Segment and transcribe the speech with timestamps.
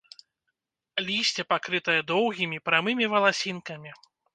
[1.09, 3.91] Лісце пакрытае доўгімі прамымі валасінкамі.